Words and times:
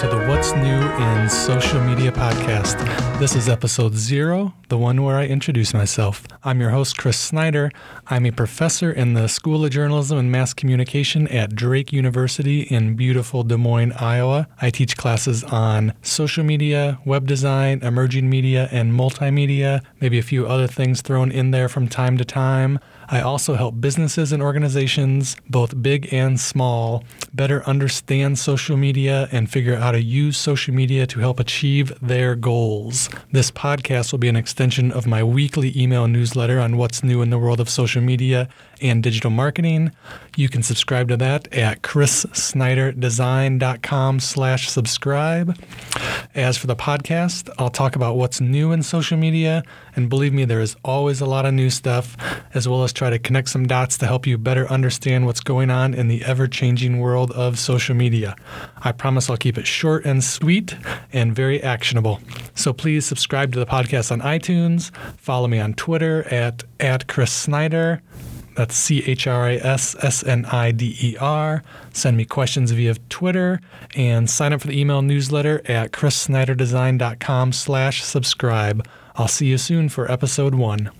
to 0.00 0.08
the 0.08 0.26
What's 0.28 0.52
New 0.54 0.62
in 0.62 1.28
Social 1.28 1.78
Media 1.82 2.10
podcast. 2.10 2.78
This 3.18 3.36
is 3.36 3.50
episode 3.50 3.94
zero, 3.94 4.54
the 4.68 4.78
one 4.78 5.02
where 5.02 5.16
I 5.16 5.26
introduce 5.26 5.74
myself. 5.74 6.26
I'm 6.42 6.58
your 6.58 6.70
host, 6.70 6.96
Chris 6.96 7.18
Snider. 7.18 7.70
I'm 8.06 8.24
a 8.24 8.30
professor 8.30 8.90
in 8.90 9.12
the 9.12 9.28
School 9.28 9.62
of 9.62 9.72
Journalism 9.72 10.16
and 10.16 10.32
Mass 10.32 10.54
Communication 10.54 11.28
at 11.28 11.54
Drake 11.54 11.92
University 11.92 12.62
in 12.62 12.96
beautiful 12.96 13.42
Des 13.42 13.58
Moines, 13.58 13.92
Iowa. 13.92 14.48
I 14.62 14.70
teach 14.70 14.96
classes 14.96 15.44
on 15.44 15.92
social 16.00 16.44
media, 16.44 16.98
web 17.04 17.26
design, 17.26 17.80
emerging 17.82 18.30
media, 18.30 18.70
and 18.72 18.94
multimedia, 18.94 19.82
maybe 20.00 20.18
a 20.18 20.22
few 20.22 20.46
other 20.46 20.66
things 20.66 21.02
thrown 21.02 21.30
in 21.30 21.50
there 21.50 21.68
from 21.68 21.88
time 21.88 22.16
to 22.16 22.24
time. 22.24 22.78
I 23.12 23.20
also 23.20 23.54
help 23.54 23.80
businesses 23.80 24.32
and 24.32 24.42
organizations, 24.42 25.36
both 25.48 25.82
big 25.82 26.08
and 26.14 26.40
small, 26.40 27.04
better 27.34 27.62
understand 27.64 28.38
social 28.38 28.76
media 28.76 29.19
and 29.30 29.50
figure 29.50 29.74
out 29.74 29.82
how 29.82 29.92
to 29.92 30.02
use 30.02 30.36
social 30.36 30.74
media 30.74 31.06
to 31.06 31.20
help 31.20 31.40
achieve 31.40 31.92
their 32.00 32.34
goals. 32.34 33.08
This 33.32 33.50
podcast 33.50 34.12
will 34.12 34.18
be 34.18 34.28
an 34.28 34.36
extension 34.36 34.92
of 34.92 35.06
my 35.06 35.22
weekly 35.22 35.72
email 35.76 36.08
newsletter 36.08 36.60
on 36.60 36.76
what's 36.76 37.02
new 37.02 37.22
in 37.22 37.30
the 37.30 37.38
world 37.38 37.60
of 37.60 37.68
social 37.68 38.02
media 38.02 38.48
and 38.80 39.02
digital 39.02 39.30
marketing. 39.30 39.92
You 40.36 40.48
can 40.48 40.62
subscribe 40.62 41.08
to 41.08 41.16
that 41.18 41.52
at 41.52 41.82
chrissniderdesign.com 41.82 44.20
slash 44.20 44.68
subscribe. 44.68 45.56
As 46.32 46.56
for 46.56 46.68
the 46.68 46.76
podcast, 46.76 47.50
I'll 47.58 47.70
talk 47.70 47.96
about 47.96 48.16
what's 48.16 48.40
new 48.40 48.70
in 48.70 48.84
social 48.84 49.18
media, 49.18 49.64
and 49.96 50.08
believe 50.08 50.32
me, 50.32 50.44
there 50.44 50.60
is 50.60 50.76
always 50.84 51.20
a 51.20 51.26
lot 51.26 51.44
of 51.44 51.52
new 51.52 51.70
stuff, 51.70 52.16
as 52.54 52.68
well 52.68 52.84
as 52.84 52.92
try 52.92 53.10
to 53.10 53.18
connect 53.18 53.48
some 53.48 53.66
dots 53.66 53.98
to 53.98 54.06
help 54.06 54.28
you 54.28 54.38
better 54.38 54.68
understand 54.68 55.26
what's 55.26 55.40
going 55.40 55.70
on 55.70 55.92
in 55.92 56.06
the 56.06 56.24
ever-changing 56.24 57.00
world 57.00 57.32
of 57.32 57.58
social 57.58 57.96
media. 57.96 58.36
I 58.78 58.92
promise 58.92 59.28
I'll 59.28 59.36
keep 59.36 59.58
it 59.58 59.66
short 59.66 60.04
and 60.04 60.22
sweet 60.22 60.76
and 61.12 61.34
very 61.34 61.60
actionable. 61.64 62.20
So 62.54 62.72
please 62.72 63.04
subscribe 63.04 63.52
to 63.54 63.58
the 63.58 63.66
podcast 63.66 64.12
on 64.12 64.20
iTunes, 64.20 64.94
follow 65.16 65.48
me 65.48 65.58
on 65.58 65.74
Twitter 65.74 66.22
at, 66.32 66.62
at 66.78 67.08
Chris 67.08 67.32
Snider, 67.32 68.02
that's 68.54 68.74
C 68.74 69.02
H 69.06 69.26
R 69.26 69.44
I 69.44 69.54
S 69.54 69.96
S 70.02 70.24
N 70.24 70.44
I 70.46 70.72
D 70.72 70.96
E 71.00 71.16
R. 71.18 71.62
Send 71.92 72.16
me 72.16 72.24
questions 72.24 72.70
via 72.72 72.94
Twitter 73.08 73.60
and 73.94 74.28
sign 74.28 74.52
up 74.52 74.60
for 74.60 74.68
the 74.68 74.78
email 74.78 75.02
newsletter 75.02 75.62
at 75.66 75.92
chrissniderdesign.com 75.92 77.52
slash 77.52 78.02
subscribe. 78.04 78.86
I'll 79.16 79.28
see 79.28 79.46
you 79.46 79.58
soon 79.58 79.88
for 79.88 80.10
episode 80.10 80.54
one. 80.54 80.90